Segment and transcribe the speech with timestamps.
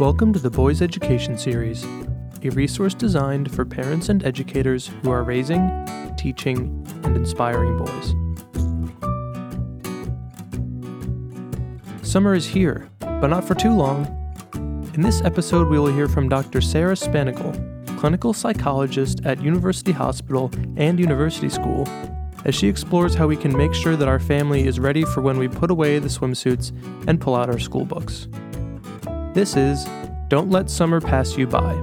[0.00, 1.84] Welcome to the Boys Education Series,
[2.42, 5.70] a resource designed for parents and educators who are raising,
[6.16, 8.14] teaching, and inspiring boys.
[12.02, 14.06] Summer is here, but not for too long.
[14.94, 16.62] In this episode, we will hear from Dr.
[16.62, 17.52] Sarah Spanigle,
[17.98, 21.86] clinical psychologist at University Hospital and University School,
[22.46, 25.36] as she explores how we can make sure that our family is ready for when
[25.36, 26.72] we put away the swimsuits
[27.06, 28.28] and pull out our school books.
[29.32, 29.84] This is
[30.26, 31.80] Don't Let Summer Pass You By.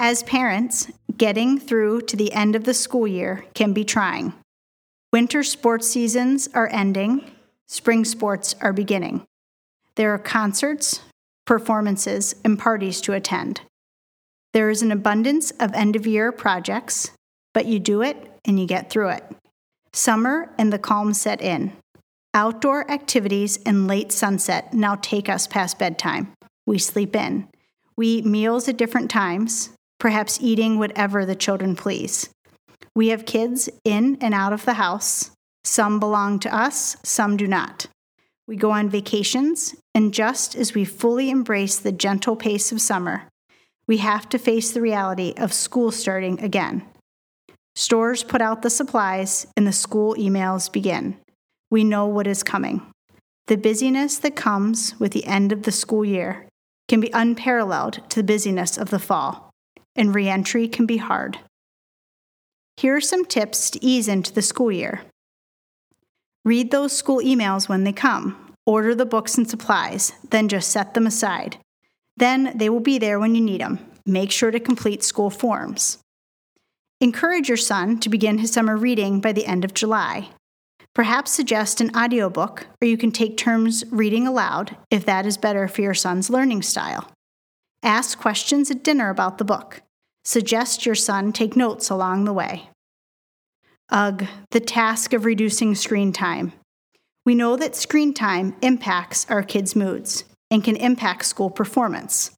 [0.00, 4.32] As parents, getting through to the end of the school year can be trying.
[5.12, 7.30] Winter sports seasons are ending,
[7.68, 9.24] spring sports are beginning.
[9.94, 11.02] There are concerts,
[11.46, 13.60] performances, and parties to attend.
[14.52, 17.12] There is an abundance of end of year projects,
[17.54, 19.24] but you do it and you get through it.
[19.92, 21.72] Summer and the calm set in.
[22.34, 26.32] Outdoor activities and late sunset now take us past bedtime.
[26.64, 27.46] We sleep in.
[27.94, 29.68] We eat meals at different times,
[30.00, 32.30] perhaps eating whatever the children please.
[32.94, 35.32] We have kids in and out of the house.
[35.64, 37.86] Some belong to us, some do not.
[38.48, 43.28] We go on vacations, and just as we fully embrace the gentle pace of summer,
[43.86, 46.82] we have to face the reality of school starting again.
[47.74, 51.18] Stores put out the supplies, and the school emails begin
[51.72, 52.82] we know what is coming.
[53.46, 56.46] The busyness that comes with the end of the school year
[56.86, 59.50] can be unparalleled to the busyness of the fall,
[59.96, 61.38] and reentry can be hard.
[62.76, 65.00] Here are some tips to ease into the school year.
[66.44, 68.54] Read those school emails when they come.
[68.66, 71.56] Order the books and supplies, then just set them aside.
[72.18, 73.78] Then they will be there when you need them.
[74.04, 75.98] Make sure to complete school forms.
[77.00, 80.28] Encourage your son to begin his summer reading by the end of July.
[80.94, 85.66] Perhaps suggest an audiobook, or you can take turns reading aloud if that is better
[85.66, 87.10] for your son's learning style.
[87.82, 89.80] Ask questions at dinner about the book.
[90.24, 92.68] Suggest your son take notes along the way.
[93.90, 96.52] Ugh, the task of reducing screen time.
[97.24, 102.30] We know that screen time impacts our kids' moods and can impact school performance.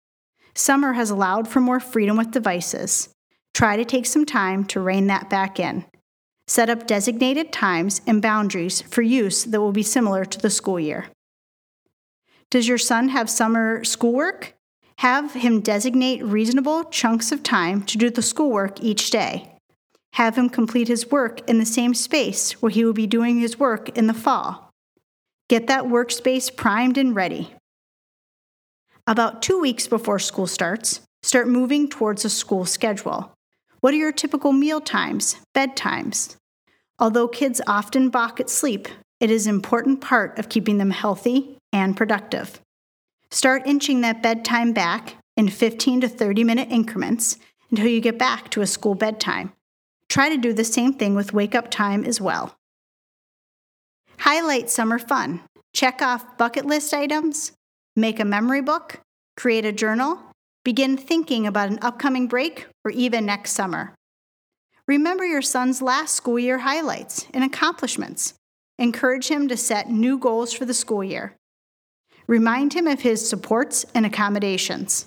[0.55, 3.09] Summer has allowed for more freedom with devices.
[3.53, 5.85] Try to take some time to rein that back in.
[6.47, 10.79] Set up designated times and boundaries for use that will be similar to the school
[10.79, 11.07] year.
[12.51, 14.55] Does your son have summer schoolwork?
[14.99, 19.51] Have him designate reasonable chunks of time to do the schoolwork each day.
[20.13, 23.59] Have him complete his work in the same space where he will be doing his
[23.59, 24.71] work in the fall.
[25.49, 27.55] Get that workspace primed and ready.
[29.07, 33.33] About two weeks before school starts, start moving towards a school schedule.
[33.85, 36.37] What are your typical meal times, bedtimes?
[36.99, 38.89] Although kids often balk at sleep,
[39.21, 42.63] it is an important part of keeping them healthy and productive.
[43.31, 47.37] Start inching that bedtime back in 15 to 30 minute increments
[47.71, 49.53] until you get back to a school bedtime.
[50.09, 52.55] Try to do the same thing with wake up time as well.
[54.21, 55.43] Highlight summer fun.
[55.75, 57.53] Check off bucket list items,
[57.97, 59.01] make a memory book,
[59.37, 60.23] create a journal,
[60.65, 63.95] begin thinking about an upcoming break or even next summer.
[64.87, 68.35] Remember your son's last school year highlights and accomplishments.
[68.79, 71.37] Encourage him to set new goals for the school year.
[72.27, 75.07] Remind him of his supports and accommodations.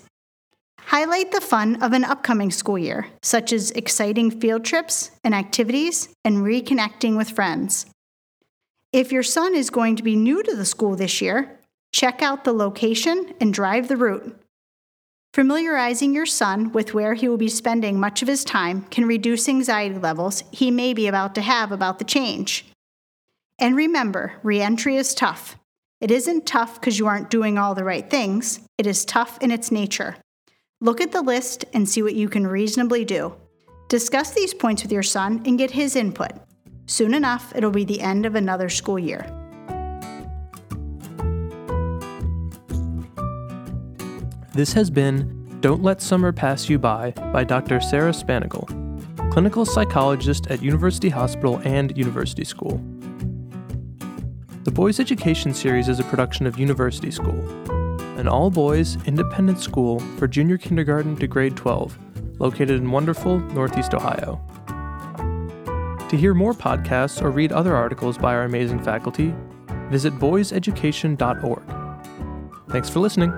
[0.80, 6.08] Highlight the fun of an upcoming school year, such as exciting field trips and activities
[6.24, 7.86] and reconnecting with friends.
[8.92, 11.58] If your son is going to be new to the school this year,
[11.92, 14.40] check out the location and drive the route.
[15.38, 19.48] Familiarizing your son with where he will be spending much of his time can reduce
[19.48, 22.66] anxiety levels he may be about to have about the change.
[23.56, 25.56] And remember, reentry is tough.
[26.00, 29.52] It isn't tough because you aren't doing all the right things, it is tough in
[29.52, 30.16] its nature.
[30.80, 33.32] Look at the list and see what you can reasonably do.
[33.88, 36.32] Discuss these points with your son and get his input.
[36.86, 39.24] Soon enough, it'll be the end of another school year.
[44.58, 47.80] This has been Don't Let Summer Pass You By by Dr.
[47.80, 48.66] Sarah Spanigle,
[49.30, 52.82] clinical psychologist at University Hospital and University School.
[54.64, 57.38] The Boys Education Series is a production of University School,
[58.18, 61.96] an all boys independent school for junior kindergarten to grade 12,
[62.40, 64.40] located in wonderful Northeast Ohio.
[66.08, 69.32] To hear more podcasts or read other articles by our amazing faculty,
[69.88, 71.62] visit boyseducation.org.
[72.72, 73.32] Thanks for listening.